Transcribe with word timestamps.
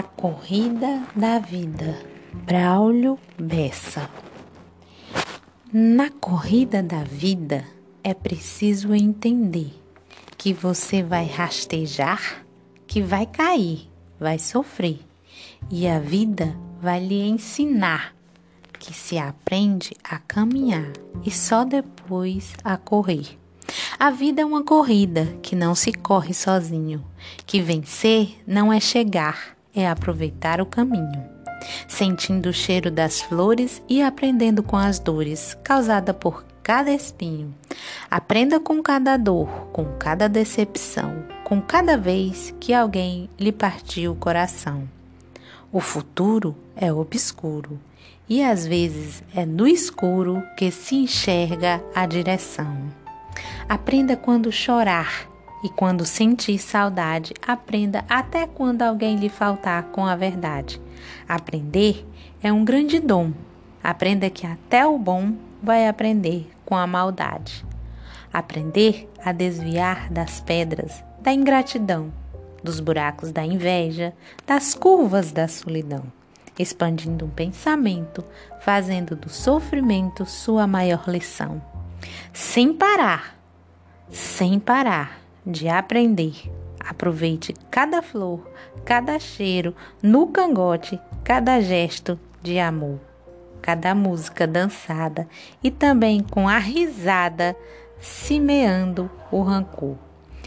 Corrida 0.00 1.02
da 1.14 1.40
Vida, 1.40 1.98
Braulio 2.46 3.18
Bessa. 3.36 4.08
Na 5.72 6.08
corrida 6.08 6.82
da 6.82 7.02
vida 7.02 7.64
é 8.04 8.14
preciso 8.14 8.94
entender 8.94 9.74
que 10.38 10.54
você 10.54 11.02
vai 11.02 11.26
rastejar, 11.26 12.46
que 12.86 13.02
vai 13.02 13.26
cair, 13.26 13.90
vai 14.18 14.38
sofrer, 14.38 15.00
e 15.68 15.88
a 15.88 15.98
vida 15.98 16.56
vai 16.80 17.04
lhe 17.04 17.28
ensinar 17.28 18.14
que 18.78 18.94
se 18.94 19.18
aprende 19.18 19.94
a 20.02 20.18
caminhar 20.18 20.92
e 21.24 21.30
só 21.30 21.64
depois 21.64 22.54
a 22.64 22.76
correr. 22.76 23.38
A 23.98 24.10
vida 24.10 24.40
é 24.40 24.44
uma 24.44 24.64
corrida 24.64 25.26
que 25.42 25.54
não 25.54 25.74
se 25.74 25.92
corre 25.92 26.32
sozinho, 26.32 27.04
que 27.44 27.60
vencer 27.60 28.40
não 28.46 28.72
é 28.72 28.80
chegar 28.80 29.60
é 29.74 29.88
aproveitar 29.88 30.60
o 30.60 30.66
caminho, 30.66 31.22
sentindo 31.88 32.48
o 32.48 32.52
cheiro 32.52 32.90
das 32.90 33.20
flores 33.20 33.82
e 33.88 34.02
aprendendo 34.02 34.62
com 34.62 34.76
as 34.76 34.98
dores 34.98 35.56
causadas 35.62 36.16
por 36.16 36.44
cada 36.62 36.90
espinho. 36.92 37.54
Aprenda 38.10 38.60
com 38.60 38.82
cada 38.82 39.16
dor, 39.16 39.48
com 39.72 39.84
cada 39.98 40.28
decepção, 40.28 41.24
com 41.44 41.60
cada 41.60 41.96
vez 41.96 42.54
que 42.60 42.72
alguém 42.72 43.28
lhe 43.38 43.52
partiu 43.52 44.12
o 44.12 44.16
coração. 44.16 44.88
O 45.72 45.80
futuro 45.80 46.54
é 46.76 46.92
obscuro 46.92 47.80
e 48.28 48.42
às 48.42 48.66
vezes 48.66 49.22
é 49.34 49.44
no 49.44 49.66
escuro 49.66 50.42
que 50.56 50.70
se 50.70 50.94
enxerga 50.94 51.82
a 51.94 52.06
direção. 52.06 52.76
Aprenda 53.68 54.16
quando 54.16 54.52
chorar 54.52 55.31
e 55.62 55.68
quando 55.68 56.04
sentir 56.04 56.58
saudade, 56.58 57.32
aprenda 57.46 58.04
até 58.08 58.46
quando 58.46 58.82
alguém 58.82 59.16
lhe 59.16 59.28
faltar 59.28 59.84
com 59.84 60.04
a 60.04 60.16
verdade. 60.16 60.80
Aprender 61.28 62.06
é 62.42 62.52
um 62.52 62.64
grande 62.64 62.98
dom. 62.98 63.32
Aprenda 63.82 64.28
que 64.28 64.46
até 64.46 64.84
o 64.86 64.98
bom 64.98 65.34
vai 65.62 65.86
aprender 65.86 66.50
com 66.64 66.76
a 66.76 66.86
maldade. 66.86 67.64
Aprender 68.32 69.08
a 69.24 69.30
desviar 69.30 70.10
das 70.10 70.40
pedras 70.40 71.02
da 71.20 71.32
ingratidão, 71.32 72.12
dos 72.62 72.80
buracos 72.80 73.30
da 73.30 73.44
inveja, 73.44 74.12
das 74.44 74.74
curvas 74.74 75.30
da 75.30 75.46
solidão, 75.46 76.02
expandindo 76.58 77.24
um 77.24 77.30
pensamento, 77.30 78.24
fazendo 78.60 79.14
do 79.14 79.28
sofrimento 79.28 80.26
sua 80.26 80.66
maior 80.66 81.04
lição. 81.06 81.62
Sem 82.32 82.72
parar, 82.72 83.38
sem 84.10 84.58
parar 84.58 85.21
de 85.44 85.68
aprender. 85.68 86.50
Aproveite 86.80 87.54
cada 87.70 88.02
flor, 88.02 88.40
cada 88.84 89.18
cheiro 89.18 89.74
no 90.02 90.26
cangote, 90.28 90.98
cada 91.22 91.60
gesto 91.60 92.18
de 92.42 92.58
amor, 92.58 92.98
cada 93.60 93.94
música 93.94 94.46
dançada 94.46 95.28
e 95.62 95.70
também 95.70 96.20
com 96.22 96.48
a 96.48 96.58
risada 96.58 97.56
semeando 98.00 99.08
o 99.30 99.42
rancor. 99.42 99.96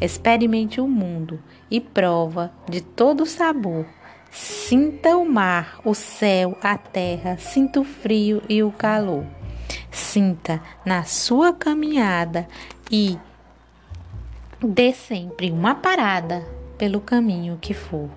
Experimente 0.00 0.80
o 0.80 0.88
mundo 0.88 1.40
e 1.70 1.80
prova 1.80 2.52
de 2.68 2.80
todo 2.80 3.22
o 3.22 3.26
sabor. 3.26 3.86
Sinta 4.30 5.16
o 5.16 5.24
mar, 5.24 5.80
o 5.84 5.94
céu, 5.94 6.58
a 6.60 6.76
terra, 6.76 7.38
sinta 7.38 7.80
o 7.80 7.84
frio 7.84 8.42
e 8.48 8.62
o 8.62 8.70
calor. 8.70 9.24
Sinta 9.90 10.60
na 10.84 11.04
sua 11.04 11.54
caminhada 11.54 12.46
e 12.90 13.16
Dê 14.58 14.94
sempre 14.94 15.50
uma 15.50 15.74
parada 15.74 16.42
pelo 16.78 16.98
caminho 16.98 17.58
que 17.60 17.74
for. 17.74 18.08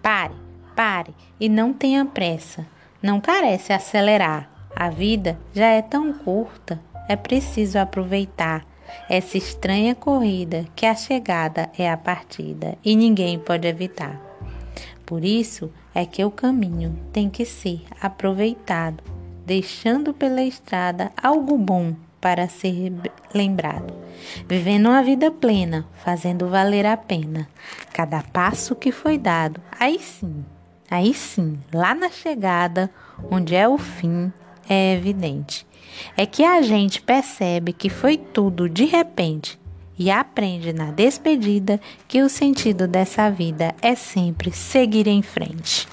Pare, 0.00 0.34
pare 0.76 1.12
e 1.40 1.48
não 1.48 1.72
tenha 1.72 2.04
pressa. 2.04 2.64
Não 3.02 3.20
carece 3.20 3.72
acelerar. 3.72 4.48
A 4.76 4.90
vida 4.90 5.36
já 5.52 5.66
é 5.66 5.82
tão 5.82 6.12
curta, 6.12 6.80
é 7.08 7.16
preciso 7.16 7.80
aproveitar 7.80 8.64
essa 9.08 9.36
estranha 9.36 9.92
corrida 9.92 10.66
que 10.76 10.86
a 10.86 10.94
chegada 10.94 11.68
é 11.76 11.90
a 11.90 11.96
partida 11.96 12.78
e 12.84 12.94
ninguém 12.94 13.36
pode 13.36 13.66
evitar. 13.66 14.20
Por 15.04 15.24
isso 15.24 15.68
é 15.92 16.06
que 16.06 16.24
o 16.24 16.30
caminho 16.30 16.96
tem 17.12 17.28
que 17.28 17.44
ser 17.44 17.82
aproveitado, 18.00 19.02
deixando 19.44 20.14
pela 20.14 20.42
estrada 20.42 21.10
algo 21.20 21.58
bom 21.58 21.94
para 22.20 22.48
ser 22.48 22.92
lembrado, 23.34 23.94
vivendo 24.48 24.86
uma 24.86 25.02
vida 25.02 25.30
plena, 25.30 25.86
fazendo 26.04 26.48
valer 26.48 26.86
a 26.86 26.96
pena 26.96 27.48
cada 27.92 28.22
passo 28.22 28.74
que 28.74 28.90
foi 28.90 29.18
dado. 29.18 29.60
Aí 29.78 29.98
sim, 29.98 30.44
aí 30.90 31.14
sim, 31.14 31.58
lá 31.72 31.94
na 31.94 32.10
chegada, 32.10 32.90
onde 33.30 33.54
é 33.54 33.68
o 33.68 33.78
fim, 33.78 34.32
é 34.68 34.94
evidente. 34.94 35.66
É 36.16 36.26
que 36.26 36.44
a 36.44 36.62
gente 36.62 37.00
percebe 37.00 37.72
que 37.72 37.88
foi 37.88 38.16
tudo 38.16 38.68
de 38.68 38.84
repente 38.84 39.58
e 39.98 40.10
aprende 40.10 40.72
na 40.72 40.92
despedida 40.92 41.80
que 42.06 42.22
o 42.22 42.28
sentido 42.28 42.86
dessa 42.86 43.30
vida 43.30 43.74
é 43.82 43.94
sempre 43.94 44.52
seguir 44.52 45.08
em 45.08 45.22
frente. 45.22 45.88